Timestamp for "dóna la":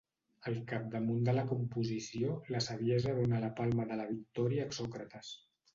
3.21-3.55